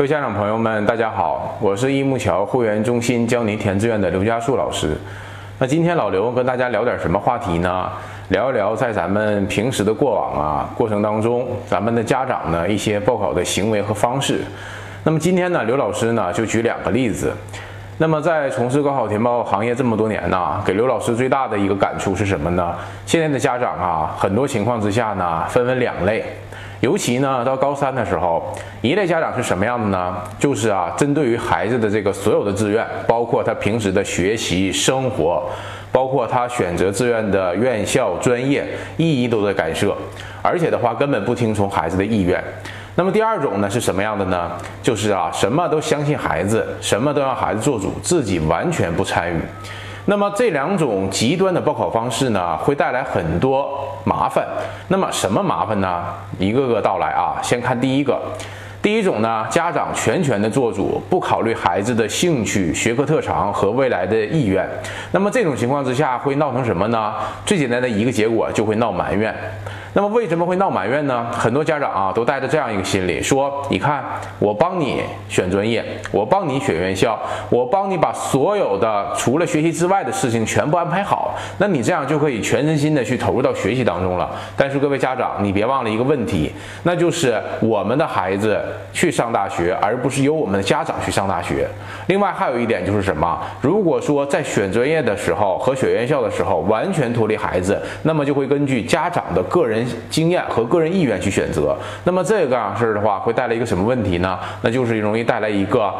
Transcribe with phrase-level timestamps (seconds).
[0.00, 4.96] 各位家长朋友们，大家好，我是益木桥会员中心教您填志愿的刘家树老师。
[5.58, 7.86] 那今天老刘跟大家聊点什么话题呢？
[8.30, 14.40] 聊一聊在咱们平时的过往啊过程当中，咱们的家长呢一些报考的行为和方式。
[15.04, 17.36] 那么今天呢，刘老师呢就举两个例子。
[17.98, 22.74] 那么在从事高考填报行业这么多年呢，给刘老师最大的一个感触是什么呢？
[23.04, 26.24] 现在的家长啊，很多情况之下呢，分为两类。
[26.80, 28.42] 尤其呢，到高三的时候，
[28.80, 30.16] 一类家长是什么样的呢？
[30.38, 35.44] 就是啊，针对于孩子的这个所有的志愿，包括他平时的学习生活，
[35.92, 38.66] 包括他选择志愿的院校专业，
[38.96, 39.94] 一一都在干涉，
[40.40, 42.42] 而且的话根本不听从孩子的意愿。
[42.94, 44.50] 那么第二种呢是什么样的呢？
[44.82, 49.38] 就是啊，什么都相信孩子，什么都让孩子做主，自己完全不参与。
[50.06, 54.44] 那么这两种极端的报考方式呢，会带来很多麻烦。
[54.88, 56.04] 那么什么麻烦呢？
[56.38, 57.38] 一个个道来啊。
[57.42, 58.20] 先看第一个，
[58.82, 64.68] 第一种呢，家长全权的做主，不考虑孩子的兴趣、学科特长和未来的意愿。
[65.12, 67.14] 那么这种情况之下会闹成什么呢？
[67.44, 69.34] 最简单的一个结果就会闹埋怨。
[69.92, 71.26] 那么为什么会闹埋怨呢？
[71.32, 74.04] 很多家长啊都带着这样一个心理，说：你看
[74.38, 84.30] 我帮你选专业，我帮你选院校，我帮你把所有的除了学习之外的事情全部安排好，那你这样就可以全身心的去投入到学习当中了。
[84.56, 86.52] 但是各位家长，你别忘了一个问题，
[86.84, 91.66] 那就是我们的孩子去上大学，而不是由我们的家长去上大学。
[92.06, 93.36] 另外还有一点就是什么？
[93.60, 99.79] 如果说在选专业的时候和选院校的时候完全脱离孩子，那么就会根据家长的个人。
[100.08, 104.38] 经验和个人意愿去选择，那么这个样式的话，会带来一个什么问题呢？
[104.62, 105.92] 那就是容易带来一个。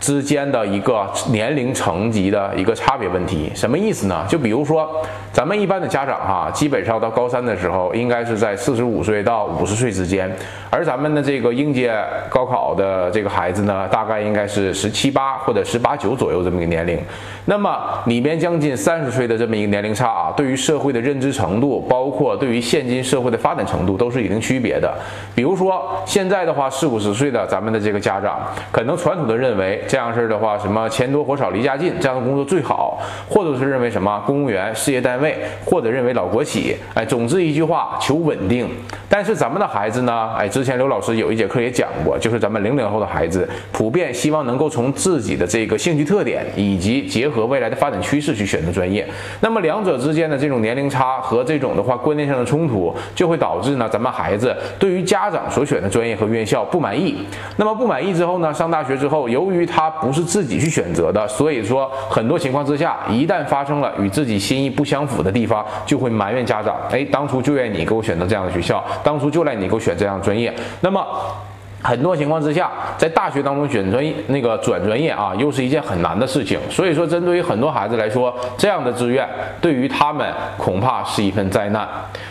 [0.00, 4.24] 之间的一个年龄层级的一个差别问题，什么意思呢？
[4.28, 4.88] 就比如说，
[5.32, 10.30] 咱们一般的家长哈，基本上到高三的时候，应该是在四十五岁到五十岁之间，
[10.70, 11.92] 而咱们的这个应届
[12.28, 16.98] 高考的这个孩子呢，大概应该是十七八或者十八九左右这么一个年龄。
[17.46, 17.76] 那么
[18.06, 24.94] 里面将近三十岁的这么一个年龄差啊，对于社会的认知程度，包括对于现今社会的发展程度，都是一定区别的。
[25.34, 29.82] 比如说现在的话，四五十岁的咱们的这个家长，可能传统的认为。
[29.88, 38.68] 这样事儿的话，什么钱多活少离家近这样的工作最好，或者是认为什么公务员、事业单位，或者认为老国企，哎，总之一句话求稳定。
[39.18, 49.04] 但是咱们的孩子呢，哎，之前刘老师有一节课也讲过，就是咱们零零后的孩子普遍希望能够从自己的这个兴趣特点以及结合未来的发展趋势去选择专业。
[49.40, 57.18] 那么两者之间的这种年龄差和这种的话观念上的冲突，就会导致呢咱们孩子对于家长所选的专业和院校不满意。
[57.56, 66.76] 那么不满意之后呢，上大学之后，由于他不是自己去选择的，所以说很多情况之下，一旦发生了与自己心意不相符的地方，就会埋怨家长。
[66.92, 70.54] 哎，当初就怨你给我选择这样的学校，当初就赖你给我选这样专业。
[70.82, 71.02] 那么。
[71.80, 76.58] 很多情况之下，在大学当中选专业，那个转专业啊，又是一件很难的事情。
[76.68, 79.28] 所以说，针对于很多孩子来说，这样的志愿
[79.60, 81.88] 对于他们恐怕是一份灾难。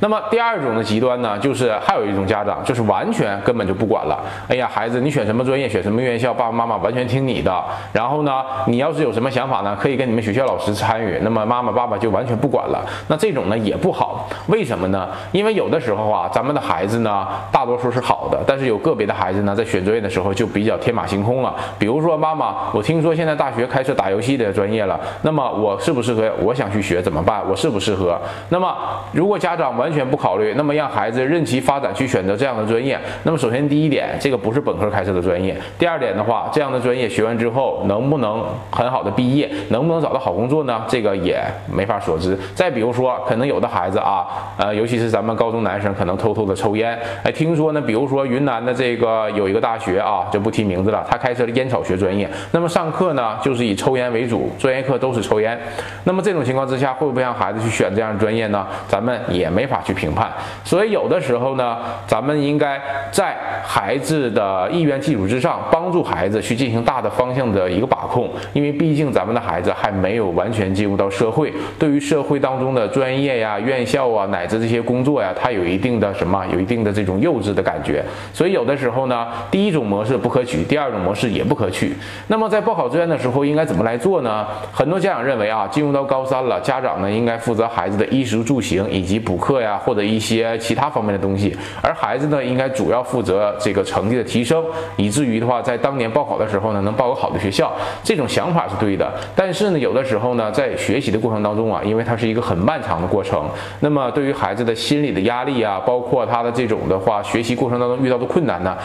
[0.00, 4.20] 那么第二种的极端呢，就是还有一种家长，就是完全根本就不管了。
[4.48, 7.64] 哎呀，孩子，你选什么专业，选什么院校，爸爸妈妈完全听你的。
[7.92, 11.18] 然后呢，你要是有什么想法呢，可以跟你们学校老师参与。
[11.22, 12.84] 那么妈妈爸爸就完全不管了。
[13.06, 15.08] 那这种呢也不好，为什么呢？
[15.30, 19.27] 因为有的时候啊，咱们的孩子呢，大多数是好的，但是有个别的孩。
[19.28, 21.54] 孩子呢，在选专业的时候就比较天马行空了。
[21.78, 26.32] 比如说，妈妈，我听说现在大学开设打游戏的专业了，那么我适不适合？
[26.42, 27.42] 我想去学怎么办？
[27.46, 28.18] 我适不适合？
[28.48, 28.74] 那么，
[29.12, 40.82] 如果家长完全不考虑，那么让孩子任其发展去选择这样的专业，那么首先第一点，这个不是本科开设的专业；第二点的话，这样的专业学完之后能不能很好的毕业，能不能找到好工作呢？
[40.88, 41.38] 这个也
[41.70, 42.34] 没法所知。
[42.54, 46.98] 再比如说，可能有的孩子啊，呃，尤其是咱们高中男生，可能偷偷的抽烟。
[47.22, 49.17] 哎，听说呢，比如说云南的这个。
[49.18, 51.04] 呃，有一个大学啊，就不提名字了。
[51.10, 55.58] 他开设了烟草学专业，那么上课呢，就是以抽烟为主，专业课都是抽烟。
[56.04, 58.64] 那么这种情况之下，会不会让孩子去选这样的专业呢？
[58.86, 60.30] 咱们也没法去评判。
[60.62, 62.80] 所以有的时候呢，咱们应该
[63.10, 68.30] 在孩子的意愿基础之上，帮助孩子去进行大的方向的一个把控。
[68.52, 78.04] 因为毕竟咱们的孩子还没有完全进入到社会，对于社会当中的专业呀、院校啊，乃至这些工作呀，他有一定的什么，有一定的这种幼稚的感觉。
[78.32, 79.07] 所以有的时候。
[79.08, 81.96] 呢，第一种模式不可取，第二种模式也不可取。
[82.28, 84.46] 那么在报考志愿的时候，应该怎么来做呢？
[84.72, 94.64] 很多家长认为啊，进入到高三了，家长呢应该负责孩子的衣食住行以及补课呀，或者一些其他方面的东西，而孩子呢应该主要负责这个成绩的提升，
[94.96, 97.72] 以至于的话，在当年报考的时候呢，能报个好的学校。
[98.02, 103.48] 这种想法是对的，但是呢，有的时候呢，在学习的过程当中啊，因为它是一个很漫长的过程，
[103.80, 108.76] 那么对于孩子的心理的压力啊，包括他的这种的话，学习过程当中遇到的困难呢？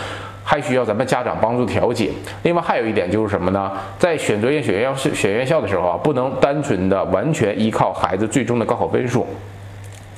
[0.44, 2.12] 还需要咱们家长帮助调解。
[2.44, 3.72] 另外还有一点就是什么呢？
[3.98, 9.26] 在选专业、选院校、选院校的时候啊，不能单纯的完全依靠孩子最终的高考分数。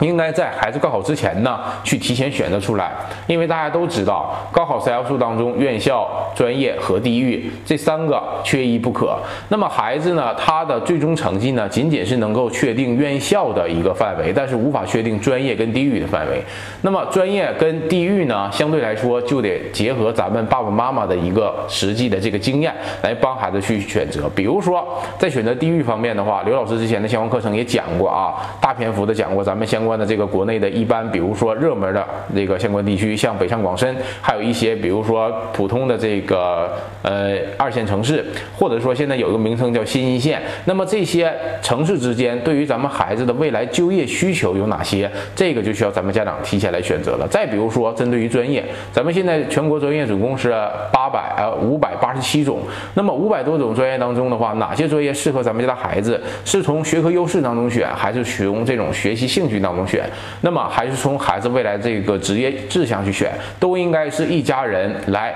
[0.02, 2.92] 应该在孩子高考之前呢，去提前选择出来，
[3.28, 6.06] 因为大家都知道，高考三要素当中，院校、
[6.36, 9.18] 专业和地域这三个缺一不可。
[9.48, 16.44] 那么孩子呢，他的最终成绩呢，仅仅是能够确定院校的一个范围，但是无法确定专业跟地域的范围。
[16.82, 24.30] 那么专业跟地域呢，相对来说就得结合咱们爸爸妈妈的一个实际的这个经验来帮孩子去选择。
[24.36, 24.86] 比如说
[25.18, 29.85] 在选择地域方面的话，刘老师之前的相关课程也讲过啊，大篇幅的讲过咱们相。
[29.86, 36.72] 关的这个国内的一般，比如说热门的这个相关地区，像北上广深，还有一些比如说普通的这个
[37.04, 38.26] 呃二线城市，
[38.58, 40.42] 或者说现在有一个名称叫新一线。
[40.66, 45.08] 那么这些城市之间，对于咱们孩子的未来就业需求有哪些？
[45.36, 47.28] 这个就需要咱们家长提前来选择了。
[47.30, 50.50] 再比如说，针对于专业，咱们现在全国专业总共是
[50.92, 52.60] 八百呃五百八十七种。
[52.96, 56.20] 那么五百多种专业当中的话，哪些专业适合咱们家的孩子？
[56.44, 59.75] 是从学科优势当中选，还是从这种学习兴趣当？
[59.75, 60.08] 中选，
[60.42, 65.34] 那么还是从孩子未来这个职业志向去选，都应该是一家人来。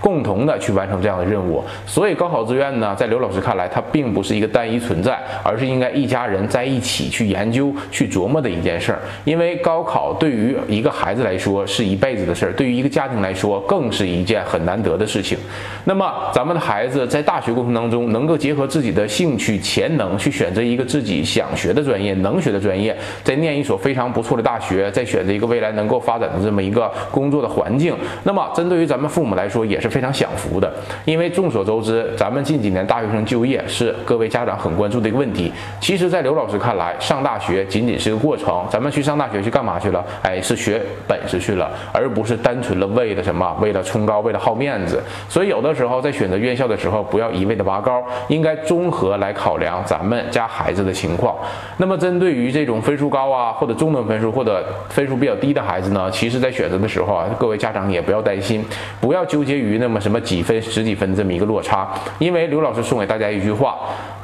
[0.00, 8.98] 共同的去完成这样的任务，所以高考志愿呢，在刘老师看来，它并不是一个单一存在，而是应该一家人在一起去研究、去琢磨的一件事儿。
[9.24, 15.36] 因为高考对于一个孩子来说是一辈子的事儿，对于一个家庭来说更是一件很难得的事情。
[15.84, 27.94] 那么，咱们的孩子在大学过程当中，能够结合自己的兴趣、潜能，去选择一个自己想学的专业、能学的专业，再念一所非常不错的大学，再选择一个未来能够发展的这么一个工作的环境。
[28.22, 29.89] 那么，针对于咱们父母来说，也是。
[29.90, 30.72] 非常享福的，
[31.04, 35.52] 因为众所周知，咱们近几年大学生就业是各位家长很关注的一个问题。
[35.80, 40.04] 其实，在刘老师看来，上大学仅仅是个过程，咱们去上大学去干嘛去了？
[40.22, 43.52] 哎，是学本事去了，而不是单纯的为了什么？
[43.60, 45.02] 为了冲高，为了好面子。
[45.28, 51.34] 所以，有的时候在选择院校的时候，不要一味的拔高，应该综合来考量咱们家孩子的情况。
[51.78, 58.64] 那么，针对于这种分数高啊，或者中等分数，或者分数比较低的孩子呢，其实在选择的时候啊，各位家长也不要担心，
[59.00, 59.79] 不要纠结于。
[59.80, 61.88] 那么什么几分十几分这么一个落差？
[62.18, 63.76] 因为刘老师送给大家一句话。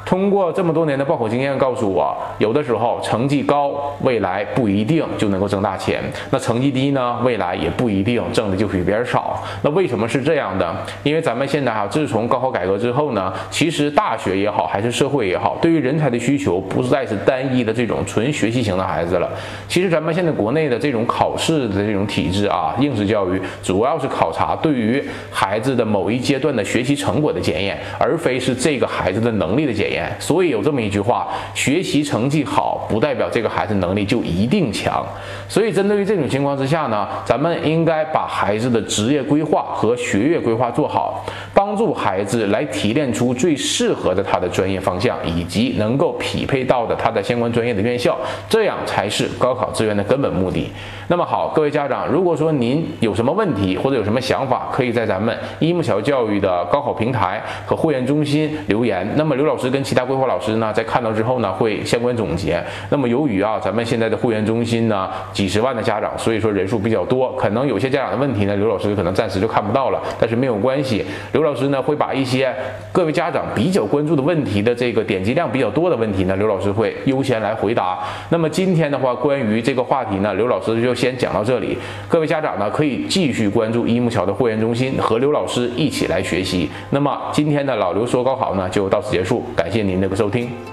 [0.07, 5.99] 通过这么多年的报考经验告诉我，有的时候成绩高，未来不一定就能够挣大钱；
[6.31, 9.43] 那成绩低呢，未来也不一定挣的就比别人少。
[9.61, 10.73] 那为什么是这样的？
[11.03, 19.29] 因为咱们现在哈，自从高考改革之后呢，其实大学也好，还是社会也好，对于人才的需求不再是单一的这种纯学习型的孩子了。
[19.67, 29.96] 其实咱们现在国内的这种考试的这种体制啊，应试教育主要是考察对于孩子的某一阶段的学习成果的检验，而非是这个孩子的能力的检验。
[30.19, 35.05] 所以有这么一句话：学习成绩好，不代表这个孩子能力就一定强。
[35.47, 48.17] 所以针对于这种情况之下呢，咱们应该把孩子的职业规划和学业规划做好，帮助孩子来提炼出最适合的他的专业方向，以及能够匹配到的他的相关专业的院校，
[48.49, 50.69] 这样才是高考志愿的根本目的。
[51.09, 59.09] 那么好，各位家长，如果说您有什么问题或者有什么想法，可以在咱们一木桥教育的高考平台和会员中心留言。
[59.15, 62.61] 那么刘老师跟其他规划老师呢，在看到之后呢，会相关总结。
[62.89, 70.01] 那么由于啊，咱们现在的会员中心呢，几十万的家长，所以说人数比较多，可能有些家长的问题呢，刘老师可能暂时就看不到了。
[70.19, 72.53] 但是没有关系，刘老师呢会把一些
[72.91, 77.99] 各位家长比较关注的问题的这个点击量比较多的问题呢，刘老师会优先来回答。
[78.27, 80.97] 那么今天的话，关于这个话题呢，刘老师就。
[80.97, 81.77] 先讲到这里，
[82.07, 86.67] 各位家长呢可以继续关注一木桥的会员中心，和刘老师一起来学习。
[86.89, 90.66] 那么今天的老刘说高考呢就到此结束，感感谢您的收听。